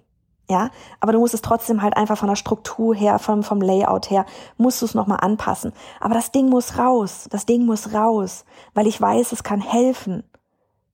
Ja, 0.49 0.71
aber 0.99 1.13
du 1.13 1.21
musst 1.21 1.33
es 1.33 1.43
trotzdem 1.43 1.81
halt 1.81 1.97
einfach 1.97 2.19
von 2.19 2.29
der 2.29 2.35
Struktur 2.35 2.93
her, 2.93 3.21
vom, 3.21 3.45
vom 3.45 3.61
Layout 3.61 4.11
her, 4.11 4.27
musst 4.57 4.83
du 4.83 4.87
es 4.87 4.95
nochmal 4.95 5.19
anpassen. 5.21 5.73
Aber 6.01 6.15
das 6.15 6.33
Ding 6.33 6.49
muss 6.49 6.77
raus. 6.77 7.29
Das 7.31 7.47
Ding 7.47 7.65
muss 7.65 7.95
raus, 7.95 8.45
weil 8.75 8.89
ich 8.89 9.01
weiß, 9.01 9.31
es 9.31 9.45
kann 9.45 9.61
helfen. 9.61 10.25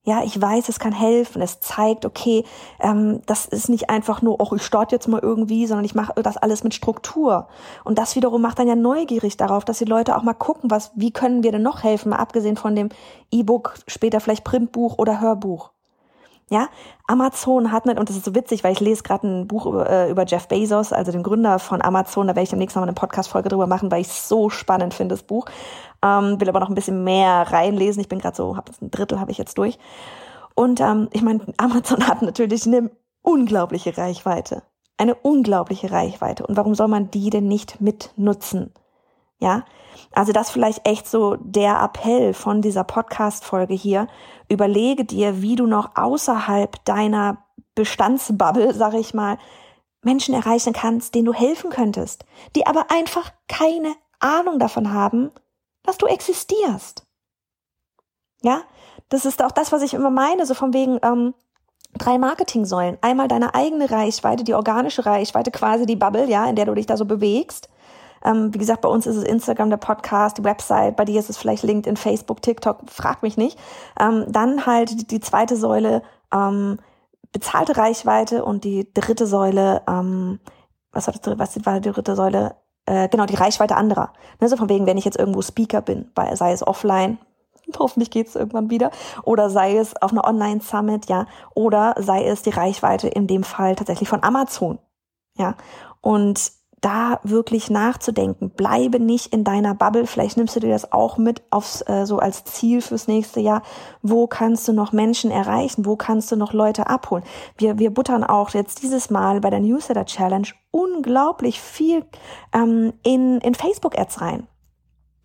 Ja, 0.09 0.23
ich 0.23 0.41
weiß, 0.41 0.69
es 0.69 0.79
kann 0.79 0.93
helfen. 0.93 1.43
Es 1.43 1.59
zeigt, 1.59 2.05
okay, 2.05 2.45
ähm, 2.79 3.23
das 3.27 3.45
ist 3.47 3.69
nicht 3.69 3.91
einfach 3.91 4.23
nur, 4.23 4.41
oh, 4.41 4.55
ich 4.55 4.63
starte 4.63 4.95
jetzt 4.95 5.09
mal 5.09 5.21
irgendwie, 5.21 5.67
sondern 5.67 5.85
ich 5.85 5.97
mache 5.97 6.23
das 6.23 6.37
alles 6.37 6.63
mit 6.63 6.75
Struktur. 6.75 7.49
Und 7.83 7.99
das 7.99 8.15
wiederum 8.15 8.41
macht 8.41 8.61
dann 8.61 8.69
ja 8.69 8.77
neugierig 8.77 9.37
darauf, 9.37 9.65
dass 9.65 9.79
die 9.79 9.85
Leute 9.85 10.17
auch 10.17 10.23
mal 10.23 10.33
gucken, 10.35 10.71
was, 10.71 10.93
wie 10.95 11.11
können 11.13 11.43
wir 11.43 11.51
denn 11.51 11.63
noch 11.63 11.83
helfen, 11.83 12.11
mal 12.11 12.19
abgesehen 12.19 12.57
von 12.57 12.77
dem 12.77 12.91
E-Book, 13.33 13.75
später 13.89 14.21
vielleicht 14.21 14.45
Printbuch 14.45 14.97
oder 14.99 15.21
Hörbuch. 15.21 15.73
Ja, 16.49 16.69
Amazon 17.09 17.73
hat 17.73 17.87
nicht, 17.87 17.99
und 17.99 18.09
das 18.09 18.17
ist 18.17 18.25
so 18.25 18.35
witzig, 18.37 18.63
weil 18.63 18.73
ich 18.73 18.79
lese 18.79 19.03
gerade 19.03 19.27
ein 19.27 19.49
Buch 19.49 19.67
über, 19.67 19.91
äh, 19.91 20.09
über 20.09 20.25
Jeff 20.27 20.47
Bezos, 20.47 20.93
also 20.93 21.11
den 21.11 21.25
Gründer 21.25 21.59
von 21.59 21.83
Amazon, 21.83 22.29
da 22.29 22.37
werde 22.37 22.45
ich 22.45 22.51
demnächst 22.51 22.77
noch 22.77 22.83
mal 22.83 22.89
eine 22.89 22.95
Podcast-Folge 22.95 23.49
drüber 23.49 23.67
machen, 23.67 23.91
weil 23.91 24.03
ich 24.03 24.13
so 24.13 24.49
spannend 24.49 24.95
finde, 24.95 25.15
das 25.15 25.25
Buch. 25.25 25.47
Ähm, 26.05 26.41
will 26.41 26.49
aber 26.49 26.61
noch 26.61 26.69
ein 26.69 26.77
bisschen 26.77 27.03
mehr 27.03 27.51
reinlesen. 27.51 28.01
Ich 28.01 28.09
bin 28.09 28.21
gerade 28.21 28.37
so, 28.37 28.57
hab 28.57 28.71
ein 28.81 28.93
Drittel 28.93 29.19
habe 29.19 29.33
ich 29.33 29.39
jetzt 29.39 29.59
durch. 29.59 29.77
Und 30.55 30.81
ähm, 30.81 31.09
ich 31.13 31.23
meine, 31.23 31.41
Amazon 31.57 32.07
hat 32.07 32.23
natürlich 32.23 32.65
eine 32.65 32.93
unglaubliche 33.23 33.99
Reichweite. 33.99 34.63
Eine 34.99 35.17
unglaubliche 35.17 35.91
Reichweite. 35.91 36.47
Und 36.47 36.57
warum 36.57 36.77
soll 36.77 36.89
man 36.89 37.11
die 37.11 37.31
denn 37.31 37.49
nicht 37.49 37.81
mitnutzen? 37.81 38.73
Ja, 39.39 39.65
also 40.13 40.33
das 40.33 40.51
vielleicht 40.51 40.87
echt 40.89 41.07
so 41.07 41.37
der 41.41 41.81
Appell 41.83 42.33
von 42.33 42.63
dieser 42.63 42.85
Podcast-Folge 42.85 43.75
hier. 43.75 44.09
Überlege 44.49 45.05
dir, 45.05 45.43
wie 45.43 45.57
du 45.57 45.67
noch 45.67 45.97
außerhalb 45.97 46.83
deiner 46.85 47.45
Bestandsbubble, 47.75 48.73
sag 48.75 48.95
ich 48.95 49.13
mal, 49.13 49.39
Menschen 50.03 50.35
erreichen 50.35 50.73
kannst, 50.73 51.15
denen 51.15 51.27
du 51.27 51.35
helfen 51.35 51.71
könntest, 51.71 52.25
die 52.55 52.67
aber 52.67 52.91
einfach 52.91 53.31
keine 53.49 53.95
Ahnung 54.21 54.59
davon 54.59 54.93
haben, 54.93 55.31
dass 55.83 55.99
du 55.99 56.07
existierst. 56.07 57.07
Ja, 58.43 58.63
das 59.09 59.25
ist 59.25 59.43
auch 59.43 59.53
das, 59.53 59.73
was 59.73 59.83
ich 59.83 59.95
immer 59.95 60.11
meine, 60.11 60.47
so 60.47 60.55
von 60.55 60.73
wegen 60.73 60.99
ähm, 61.03 61.35
drei 61.99 62.19
Marketingsäulen. 62.19 62.99
Einmal 63.03 63.29
deine 63.29 63.55
eigene 63.55 63.91
Reichweite, 63.91 64.45
die 64.45 64.55
organische 64.55 65.05
Reichweite, 65.05 65.51
quasi 65.51 65.87
die 65.87 65.97
Bubble, 65.97 66.29
ja, 66.29 66.47
in 66.49 66.57
der 66.57 66.67
du 66.67 66.75
dich 66.75 66.87
da 66.87 66.97
so 66.97 67.05
bewegst. 67.05 67.69
Ähm, 68.27 68.53
wie 68.53 68.59
gesagt, 68.59 68.81
bei 68.81 68.89
uns 68.89 69.07
ist 69.07 69.17
es 69.17 69.25
Instagram, 69.25 69.71
der 69.71 69.77
Podcast, 69.77 70.39
die 70.39 70.45
Website, 70.45 70.97
bei 70.97 71.05
dir 71.05 71.21
ist 71.21 71.31
es 71.31 71.39
vielleicht 71.39 71.63
LinkedIn, 71.63 71.97
Facebook, 71.97 72.43
TikTok, 72.43 72.81
frag 72.91 73.23
mich 73.23 73.37
nicht. 73.37 73.59
Ähm, 73.99 74.25
dann 74.29 74.67
halt 74.67 75.11
die, 75.11 75.21
zweite 75.21 75.57
Säule, 75.57 76.03
ähm, 76.35 76.79
bezahlte 77.33 77.77
Reichweite 77.77 78.45
und 78.45 78.65
die 78.65 78.93
dritte 78.93 79.27
Säule, 79.27 79.83
ähm, 79.89 80.41
was 80.91 81.07
war, 81.07 81.15
das, 81.15 81.39
was 81.39 81.67
war 81.67 81.81
die 81.81 81.93
dritte 81.93 82.17
Säule? 82.17 82.57
Äh, 82.87 83.09
genau, 83.09 83.27
die 83.27 83.37
Reichweite 83.37 83.77
anderer. 83.77 84.13
Ne, 84.41 84.49
so 84.49 84.57
von 84.57 84.69
wegen, 84.69 84.87
wenn 84.87 84.99
ich 84.99 85.05
jetzt 85.05 85.19
irgendwo 85.19 85.43
Speaker 85.43 85.81
bin, 85.81 86.11
bei, 86.15 86.35
sei 86.35 86.53
es 86.53 86.67
offline, 86.67 87.19
hoffentlich 87.79 88.11
geht's 88.11 88.35
irgendwann 88.35 88.71
wieder, 88.71 88.91
oder 89.23 89.51
sei 89.51 89.77
es 89.77 90.01
auf 90.03 90.13
einer 90.13 90.25
Online-Summit, 90.25 91.07
ja, 91.07 91.27
oder 91.55 91.95
sei 91.99 92.27
es 92.27 92.43
die 92.43 92.51
Reichweite 92.51 93.09
in 93.09 93.27
dem 93.27 93.45
Fall 93.45 93.77
tatsächlich 93.77 94.09
von 94.09 94.25
Amazon, 94.25 94.79
ja. 95.37 95.55
Und 96.01 96.53
da 96.81 97.21
wirklich 97.23 97.71
nachzudenken. 97.71 98.51
Bleibe 98.51 99.01
nicht 99.01 99.33
in 99.33 99.45
deiner 99.45 99.75
Bubble. 99.75 100.07
Vielleicht 100.07 100.37
nimmst 100.37 100.57
du 100.57 100.61
dir 100.61 100.71
das 100.71 100.93
auch 100.93 101.17
mit 101.17 101.43
aufs, 101.51 101.83
äh, 101.89 102.05
so 102.05 102.19
als 102.19 102.45
Ziel 102.45 102.83
fürs 102.83 103.09
nächste 103.09 103.41
Jahr. 103.41 103.63
Wo 104.03 104.27
kannst 104.27 104.69
du 104.69 104.73
noch 104.73 104.93
Menschen 104.93 105.31
erreichen? 105.31 105.87
Wo 105.87 105.97
kannst 105.97 106.31
du 106.31 106.37
noch 106.37 106.53
Leute 106.53 106.87
abholen? 106.87 107.25
Wir, 107.57 107.79
wir 107.79 107.93
buttern 107.93 108.25
auch 108.25 108.51
jetzt 108.51 108.83
dieses 108.83 109.11
Mal 109.11 109.41
bei 109.41 109.51
der 109.51 109.61
Newsletter 109.61 110.05
Challenge 110.05 110.49
unglaublich 110.71 111.61
viel 111.61 112.05
ähm, 112.53 112.93
in, 113.03 113.41
in 113.41 113.55
Facebook-Ads 113.55 114.21
rein. 114.21 114.47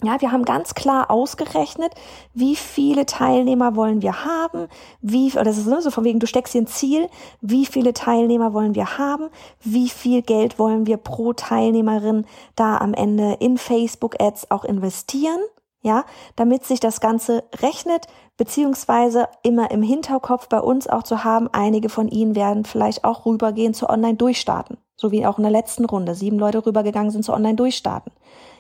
Ja, 0.04 0.20
wir 0.20 0.32
haben 0.32 0.46
ganz 0.46 0.74
klar 0.74 1.12
ausgerechnet, 1.12 1.94
wie 2.34 2.56
viele 2.56 3.06
Teilnehmer 3.06 3.76
wollen 3.76 4.02
wir 4.02 4.26
haben, 4.26 4.68
wie, 5.02 5.32
oder 5.34 5.44
das 5.44 5.60
ist 5.60 5.84
so 5.84 5.92
von 5.92 6.04
wegen, 6.04 6.20
du 6.20 6.26
steckst 6.26 6.56
dir 6.56 6.62
ein 6.64 6.68
Ziel, 6.68 7.08
wie 7.42 7.68
viele 7.68 7.94
Teilnehmer 7.94 8.52
wollen 8.54 8.74
wir 8.74 8.98
haben, 8.98 9.30
wie 9.60 9.90
viel 9.90 10.24
Geld 10.24 10.58
wollen 10.58 10.88
wir 10.88 10.98
pro 10.98 11.34
Teilnehmerin 11.34 12.26
da 12.56 12.78
am 12.78 12.96
Ende 12.96 13.38
in 13.40 13.60
Facebook 13.60 14.20
Ads 14.20 14.50
auch 14.50 14.66
investieren, 14.66 15.40
ja, 15.84 16.06
damit 16.36 16.66
sich 16.66 16.80
das 16.80 17.00
Ganze 17.00 17.44
rechnet, 17.62 18.08
beziehungsweise 18.38 19.28
immer 19.44 19.70
im 19.70 19.84
Hinterkopf 19.84 20.48
bei 20.48 20.62
uns 20.62 20.88
auch 20.88 21.04
zu 21.04 21.24
haben, 21.24 21.48
einige 21.52 21.90
von 21.90 22.08
Ihnen 22.08 22.36
werden 22.36 22.66
vielleicht 22.66 23.04
auch 23.04 23.28
rübergehen 23.28 23.76
zu 23.76 23.88
Online-Durchstarten, 23.88 24.78
so 24.96 25.12
wie 25.12 25.28
auch 25.28 25.38
in 25.38 25.44
der 25.44 25.52
letzten 25.52 25.86
Runde 25.86 26.16
sieben 26.16 26.40
Leute 26.40 26.66
rübergegangen 26.66 27.12
sind 27.12 27.24
zu 27.24 27.34
Online-Durchstarten. 27.34 28.12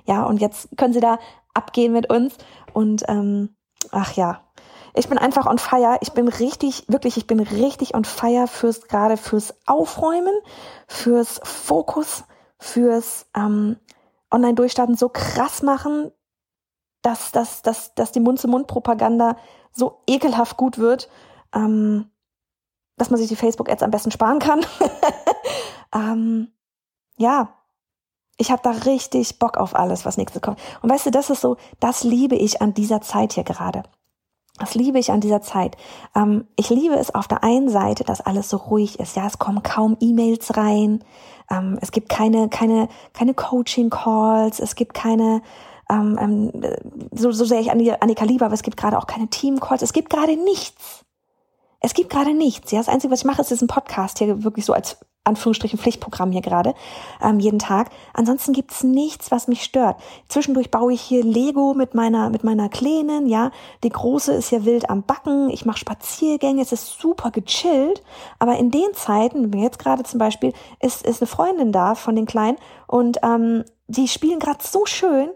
Ja, 0.05 0.23
und 0.23 0.37
jetzt 0.37 0.69
können 0.77 0.93
sie 0.93 0.99
da 0.99 1.19
abgehen 1.53 1.93
mit 1.93 2.09
uns. 2.09 2.35
Und 2.73 3.03
ähm, 3.07 3.55
ach 3.91 4.13
ja, 4.13 4.41
ich 4.93 5.07
bin 5.07 5.17
einfach 5.17 5.45
on 5.45 5.57
fire. 5.57 5.97
Ich 6.01 6.11
bin 6.11 6.27
richtig, 6.27 6.85
wirklich, 6.87 7.17
ich 7.17 7.27
bin 7.27 7.39
richtig 7.39 7.95
on 7.95 8.05
fire 8.05 8.47
fürs 8.47 8.87
gerade 8.87 9.17
fürs 9.17 9.53
Aufräumen, 9.65 10.33
fürs 10.87 11.39
Fokus, 11.43 12.23
fürs 12.59 13.25
ähm, 13.35 13.77
Online-Durchstarten 14.31 14.95
so 14.95 15.09
krass 15.09 15.61
machen, 15.61 16.11
dass, 17.01 17.31
dass, 17.31 17.61
dass, 17.61 17.93
dass 17.95 18.11
die 18.11 18.19
Mund-zu-Mund-Propaganda 18.19 19.37
so 19.71 20.01
ekelhaft 20.07 20.57
gut 20.57 20.77
wird, 20.77 21.09
ähm, 21.53 22.09
dass 22.97 23.09
man 23.09 23.17
sich 23.17 23.29
die 23.29 23.35
Facebook-Ads 23.35 23.83
am 23.83 23.91
besten 23.91 24.11
sparen 24.11 24.39
kann. 24.39 24.65
ähm, 25.95 26.51
ja, 27.17 27.60
ich 28.41 28.51
habe 28.51 28.63
da 28.63 28.71
richtig 28.71 29.37
Bock 29.37 29.57
auf 29.57 29.75
alles, 29.75 30.03
was 30.03 30.17
nächstes 30.17 30.41
kommt. 30.41 30.59
Und 30.81 30.89
weißt 30.89 31.05
du, 31.05 31.11
das 31.11 31.29
ist 31.29 31.41
so, 31.41 31.57
das 31.79 32.03
liebe 32.03 32.35
ich 32.35 32.59
an 32.61 32.73
dieser 32.73 32.99
Zeit 32.99 33.33
hier 33.33 33.43
gerade. 33.43 33.83
Das 34.57 34.73
liebe 34.73 34.97
ich 34.97 35.11
an 35.11 35.21
dieser 35.21 35.41
Zeit. 35.41 35.77
Ähm, 36.15 36.47
ich 36.55 36.69
liebe 36.69 36.95
es 36.95 37.13
auf 37.13 37.27
der 37.27 37.43
einen 37.43 37.69
Seite, 37.69 38.03
dass 38.03 38.19
alles 38.19 38.49
so 38.49 38.57
ruhig 38.57 38.99
ist. 38.99 39.15
Ja, 39.15 39.27
es 39.27 39.37
kommen 39.37 39.61
kaum 39.61 39.95
E-Mails 39.99 40.57
rein. 40.57 41.03
Ähm, 41.51 41.77
es 41.81 41.91
gibt 41.91 42.09
keine, 42.09 42.49
keine, 42.49 42.89
keine 43.13 43.35
Coaching-Calls. 43.35 44.59
Es 44.59 44.73
gibt 44.73 44.95
keine, 44.95 45.43
ähm, 45.89 46.17
ähm 46.19 46.51
so, 47.11 47.31
so 47.31 47.45
sehr 47.45 47.59
ich 47.59 47.69
Annika 47.71 48.25
liebe, 48.25 48.43
aber 48.43 48.55
es 48.55 48.63
gibt 48.63 48.77
gerade 48.77 48.97
auch 48.97 49.05
keine 49.05 49.27
Team-Calls. 49.27 49.83
Es 49.83 49.93
gibt 49.93 50.09
gerade 50.09 50.35
nichts. 50.35 51.05
Es 51.79 51.93
gibt 51.93 52.09
gerade 52.09 52.33
nichts. 52.33 52.71
Ja, 52.71 52.79
das 52.79 52.89
Einzige, 52.89 53.13
was 53.13 53.19
ich 53.19 53.25
mache, 53.25 53.41
ist, 53.41 53.61
ein 53.61 53.67
Podcast 53.67 54.17
hier 54.17 54.43
wirklich 54.43 54.65
so 54.65 54.73
als 54.73 54.97
Anführungsstrichen 55.23 55.77
Pflichtprogramm 55.77 56.31
hier 56.31 56.41
gerade, 56.41 56.73
ähm, 57.21 57.39
jeden 57.39 57.59
Tag. 57.59 57.91
Ansonsten 58.13 58.53
gibt's 58.53 58.83
nichts, 58.83 59.29
was 59.29 59.47
mich 59.47 59.63
stört. 59.63 59.97
Zwischendurch 60.27 60.71
baue 60.71 60.93
ich 60.93 61.01
hier 61.01 61.23
Lego 61.23 61.75
mit 61.75 61.93
meiner, 61.93 62.29
mit 62.31 62.43
meiner 62.43 62.69
Kleinen, 62.69 63.27
ja. 63.27 63.51
Die 63.83 63.89
Große 63.89 64.33
ist 64.33 64.51
ja 64.51 64.65
wild 64.65 64.89
am 64.89 65.03
Backen, 65.03 65.49
ich 65.51 65.65
mache 65.65 65.77
Spaziergänge, 65.77 66.61
es 66.61 66.71
ist 66.71 66.99
super 66.99 67.29
gechillt. 67.29 68.01
Aber 68.39 68.57
in 68.57 68.71
den 68.71 68.93
Zeiten, 68.93 69.51
jetzt 69.57 69.79
gerade 69.79 70.03
zum 70.03 70.17
Beispiel, 70.17 70.53
ist, 70.79 71.05
ist 71.05 71.21
eine 71.21 71.27
Freundin 71.27 71.71
da 71.71 71.93
von 71.93 72.15
den 72.15 72.25
Kleinen 72.25 72.57
und 72.87 73.19
ähm, 73.23 73.63
die 73.87 74.07
spielen 74.07 74.39
gerade 74.39 74.63
so 74.63 74.85
schön, 74.85 75.29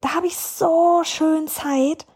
da 0.00 0.14
habe 0.14 0.26
ich 0.26 0.36
so 0.36 1.00
schön 1.02 1.48
Zeit, 1.48 2.06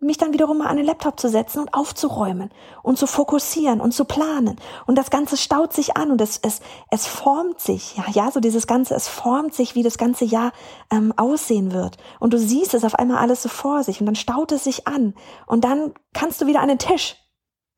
mich 0.00 0.18
dann 0.18 0.32
wiederum 0.32 0.58
mal 0.58 0.66
an 0.66 0.76
den 0.76 0.86
Laptop 0.86 1.18
zu 1.18 1.28
setzen 1.28 1.60
und 1.60 1.74
aufzuräumen 1.74 2.50
und 2.82 2.98
zu 2.98 3.06
fokussieren 3.06 3.80
und 3.80 3.92
zu 3.92 4.04
planen. 4.04 4.56
Und 4.86 4.96
das 4.96 5.10
Ganze 5.10 5.36
staut 5.36 5.72
sich 5.72 5.96
an 5.96 6.10
und 6.10 6.20
es, 6.20 6.38
es, 6.42 6.60
es 6.90 7.06
formt 7.06 7.60
sich, 7.60 7.96
ja, 7.96 8.04
ja, 8.10 8.30
so 8.30 8.40
dieses 8.40 8.66
Ganze, 8.66 8.94
es 8.94 9.08
formt 9.08 9.54
sich, 9.54 9.74
wie 9.74 9.82
das 9.82 9.98
ganze 9.98 10.24
Jahr 10.24 10.52
ähm, 10.90 11.12
aussehen 11.16 11.72
wird. 11.72 11.96
Und 12.20 12.32
du 12.32 12.38
siehst 12.38 12.74
es 12.74 12.84
auf 12.84 12.94
einmal 12.94 13.18
alles 13.18 13.42
so 13.42 13.48
vor 13.48 13.82
sich 13.82 14.00
und 14.00 14.06
dann 14.06 14.16
staut 14.16 14.52
es 14.52 14.64
sich 14.64 14.86
an. 14.86 15.14
Und 15.46 15.64
dann 15.64 15.94
kannst 16.12 16.40
du 16.40 16.46
wieder 16.46 16.60
an 16.60 16.68
den 16.68 16.78
Tisch, 16.78 17.16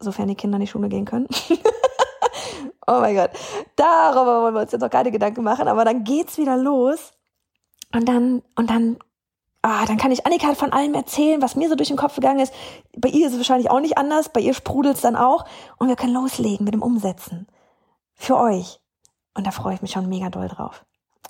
sofern 0.00 0.28
die 0.28 0.34
Kinder 0.34 0.56
in 0.56 0.62
die 0.62 0.66
Schule 0.66 0.88
gehen 0.88 1.04
können. 1.04 1.28
oh 2.86 3.00
mein 3.00 3.14
Gott, 3.14 3.30
darüber 3.76 4.42
wollen 4.42 4.54
wir 4.54 4.62
uns 4.62 4.72
jetzt 4.72 4.80
noch 4.80 4.90
keine 4.90 5.10
Gedanken 5.10 5.44
machen, 5.44 5.68
aber 5.68 5.84
dann 5.84 6.04
geht's 6.04 6.38
wieder 6.38 6.56
los. 6.56 7.12
Und 7.94 8.06
dann, 8.06 8.42
und 8.54 8.68
dann 8.68 8.98
ah, 9.62 9.84
dann 9.86 9.96
kann 9.98 10.12
ich 10.12 10.26
Annika 10.26 10.54
von 10.54 10.72
allem 10.72 10.94
erzählen, 10.94 11.42
was 11.42 11.56
mir 11.56 11.68
so 11.68 11.74
durch 11.74 11.88
den 11.88 11.96
Kopf 11.96 12.14
gegangen 12.14 12.40
ist. 12.40 12.52
Bei 12.96 13.08
ihr 13.08 13.26
ist 13.26 13.32
es 13.32 13.38
wahrscheinlich 13.38 13.70
auch 13.70 13.80
nicht 13.80 13.98
anders, 13.98 14.28
bei 14.30 14.40
ihr 14.40 14.54
sprudelt's 14.54 15.00
dann 15.00 15.16
auch 15.16 15.44
und 15.78 15.88
wir 15.88 15.96
können 15.96 16.14
loslegen 16.14 16.64
mit 16.64 16.74
dem 16.74 16.82
Umsetzen. 16.82 17.46
Für 18.14 18.36
euch. 18.36 18.80
Und 19.34 19.46
da 19.46 19.50
freue 19.50 19.74
ich 19.74 19.82
mich 19.82 19.92
schon 19.92 20.08
mega 20.08 20.30
doll 20.30 20.48
drauf. 20.48 20.84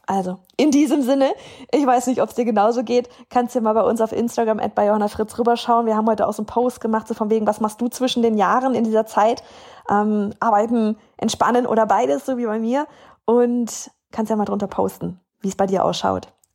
Also, 0.06 0.38
in 0.56 0.70
diesem 0.70 1.02
Sinne, 1.02 1.34
ich 1.70 1.84
weiß 1.84 2.06
nicht, 2.06 2.22
ob 2.22 2.30
es 2.30 2.34
dir 2.34 2.46
genauso 2.46 2.82
geht, 2.82 3.10
kannst 3.28 3.54
du 3.54 3.60
mal 3.60 3.74
bei 3.74 3.82
uns 3.82 4.00
auf 4.00 4.12
Instagram 4.12 4.58
at 4.58 4.74
bei 4.74 4.88
Fritz 5.08 5.38
rüberschauen. 5.38 5.84
Wir 5.84 5.96
haben 5.96 6.08
heute 6.08 6.26
auch 6.26 6.32
so 6.32 6.40
einen 6.40 6.46
Post 6.46 6.80
gemacht, 6.80 7.06
so 7.06 7.12
von 7.12 7.28
wegen, 7.28 7.46
was 7.46 7.60
machst 7.60 7.78
du 7.78 7.88
zwischen 7.88 8.22
den 8.22 8.38
Jahren 8.38 8.74
in 8.74 8.84
dieser 8.84 9.04
Zeit? 9.04 9.42
Ähm, 9.90 10.32
arbeiten, 10.40 10.96
entspannen 11.18 11.66
oder 11.66 11.84
beides, 11.84 12.24
so 12.24 12.38
wie 12.38 12.46
bei 12.46 12.58
mir. 12.58 12.86
Und 13.26 13.90
kannst 14.10 14.30
ja 14.30 14.36
mal 14.36 14.46
drunter 14.46 14.66
posten, 14.66 15.20
wie 15.40 15.48
es 15.48 15.56
bei 15.56 15.66
dir 15.66 15.84
ausschaut. 15.84 16.32